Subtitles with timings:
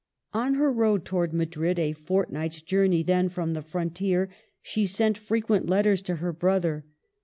[0.33, 4.29] On her road towards Madrid, a fortnight's journey then from the frontier,
[4.63, 6.85] she sent frequent letters to her brother.